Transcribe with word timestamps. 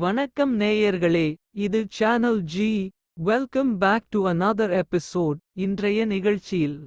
வணக்கம் 0.00 0.60
நேயர்களே 0.60 1.34
இது 1.50 1.86
channel 1.88 2.40
G 2.40 2.90
welcome 3.12 3.78
back 3.78 4.08
to 4.08 4.26
another 4.26 4.82
episode 4.82 5.34
இன்றைய 5.52 6.04
நிகழ்ச்சியில் 6.04 6.86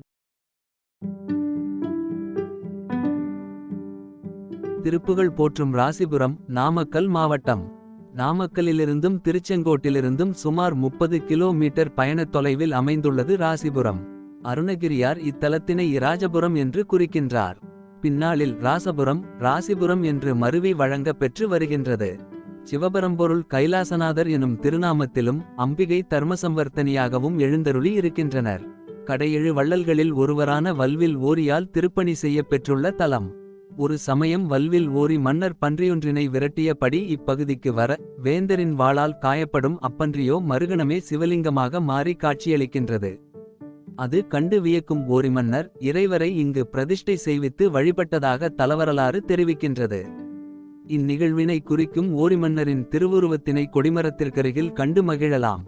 திருப்புகள் 4.84 5.30
போற்றும் 5.30 5.74
ராசிபுரம் 5.74 6.36
நாமக்கல் 6.48 7.08
மாவட்டம். 7.08 7.72
நாமக்கலிலிருந்தும் 8.16 9.20
திருச்செங்கோட்டிலிருந்தும் 9.24 10.32
சுமார் 10.32 10.74
முப்பது 10.74 11.26
கிலோமீட்டர் 11.26 11.94
பயணத் 11.94 12.32
தொலைவில் 12.32 12.72
அமைந்துள்ளது 12.72 13.38
ராசிபுரம். 13.38 14.02
அருணகிரியார் 14.44 15.18
இத்தலத்தினை 15.18 15.98
இராஜபுரம் 15.98 16.58
என்று 16.58 16.86
குறிக்கின்றார். 16.92 17.56
பின்னாளில் 18.02 18.56
ராசபுரம் 18.56 19.24
ராசிபுரம் 19.40 20.04
என்று 20.04 20.36
மருவி 20.36 20.74
வழங்கப் 20.74 21.20
பெற்று 21.20 21.48
வருகின்றது. 21.48 22.33
சிவபரம்பொருள் 22.72 23.42
கைலாசநாதர் 23.48 24.30
எனும் 24.30 24.60
திருநாமத்திலும் 24.62 25.42
அம்பிகை 25.56 26.06
தர்மசம்வர்த்தனியாகவும் 26.10 27.40
எழுந்தருளி 27.40 27.92
இருக்கின்றனர். 27.92 28.62
கடையெழு 29.06 29.54
வள்ளல்களில் 29.54 30.14
ஒருவரான 30.14 30.74
வல்வில் 30.74 31.18
ஓரியால் 31.18 31.70
திருப்பணி 31.70 32.14
செய்யப் 32.14 32.50
பெற்றுள்ள 32.50 32.92
தலம். 32.92 33.32
ஒரு 33.78 33.98
சமயம் 33.98 34.48
வல்வில் 34.48 34.90
ஓரி 34.90 35.20
மன்னர் 35.20 35.56
பன்றியொன்றினை 35.66 36.30
விரட்டியபடி 36.30 37.18
இப்பகுதிக்கு 37.18 37.74
வர 37.74 37.98
வேந்தரின் 38.24 38.74
வாளால் 38.74 39.18
காயப்படும் 39.22 39.78
அப்பன்றியோ 39.80 40.40
மறுகணமே 40.50 41.02
சிவலிங்கமாக 41.10 41.82
மாறி 41.82 42.16
காட்சியளிக்கின்றது. 42.24 43.20
அது 43.96 44.28
கண்டு 44.28 44.62
வியக்கும் 44.62 45.08
ஓரி 45.08 45.30
மன்னர் 45.30 45.72
இறைவரை 45.80 46.38
இங்கு 46.38 46.68
பிரதிஷ்டை 46.68 47.20
செய்வித்து 47.26 47.62
வழிபட்டதாக 47.62 48.50
தலவரலாறு 48.58 49.20
தெரிவிக்கின்றது. 49.28 50.23
இந்நிகழ்வினை 50.88 51.64
குறிக்கும் 51.64 52.18
ஓரிமன்னரின் 52.18 52.88
திருவுருவத்தினை 52.92 53.66
கொடிமரத்திற்கருகில் 53.74 54.74
கண்டு 54.74 55.04
மகிழலாம். 55.04 55.62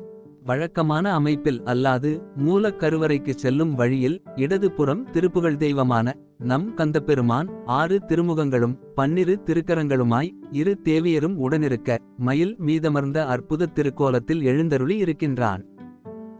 வழக்கமான 0.44 1.14
அமைப்பில் 1.14 1.62
அல்லாது 1.64 2.22
மூலக் 2.36 2.82
கருவறைக்கு 2.82 3.30
செல்லும் 3.30 3.76
வழியில் 3.76 4.22
இடதுபுறம் 4.36 5.10
திருப்புகழ் 5.12 5.56
தெய்வமான 5.56 6.16
நம் 6.38 6.74
கந்தப்பெருமான் 6.74 7.50
ஆறு 7.66 8.02
திருமுகங்களும் 8.08 8.78
பன்னிரு 8.96 9.42
திருக்கரங்களுமாய் 9.46 10.32
இரு 10.52 10.78
தேவியரும் 10.84 11.36
உடனிருக்க 11.36 11.98
மயில் 12.18 12.56
மீதமர்ந்த 12.66 13.26
அற்புத 13.26 13.66
திருக்கோலத்தில் 13.66 14.44
எழுந்தருளி 14.44 14.98
இருக்கின்றான். 14.98 15.66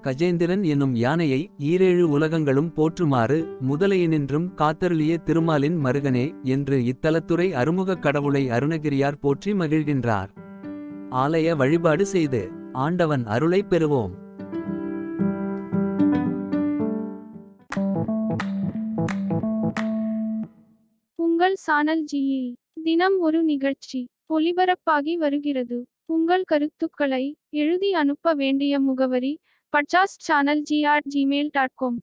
கஜேந்திரன் 0.06 0.66
என்னும் 0.66 0.96
யானையை 0.96 1.50
ஈரேழு 1.60 2.02
உலகங்களும் 2.02 2.74
போற்றுமாறு 2.76 3.58
முதலையினின்றும் 3.70 4.48
காத்தருளிய 4.56 5.24
திருமாலின் 5.24 5.84
மருகனே 5.84 6.34
என்று 6.44 6.78
இத்தலத்துறை 6.80 7.54
அருமுகக் 7.54 8.00
கடவுளை 8.00 8.50
அருணகிரியார் 8.50 9.20
போற்றி 9.20 9.52
மகிழ்கின்றார். 9.52 10.28
ஆலய 11.12 11.56
வழிபாடு 11.56 12.06
செய்து 12.06 12.50
ஆண்டவன் 12.74 13.26
அருளை 13.26 13.66
பெறுவோம். 13.70 14.12
உங்கள் 21.16 21.56
சானல் 21.56 22.06
ஜியில் 22.14 22.54
தினம் 22.84 23.20
ஒரு 23.20 23.44
நிகழ்ச்சி 23.44 24.10
ஒலிபரப்பாகி 24.30 25.14
வருகிறது. 25.14 25.86
உங்கள் 26.06 26.44
கருத்துக்களை 26.44 27.36
எழுதி 27.50 27.94
அனுப்ப 27.94 28.34
வேண்டிய 28.34 28.80
முகவரி 28.80 29.40
podcast 29.76 30.22
channel 30.26 30.62
gr 30.64 31.00
gmail.com 31.14 32.00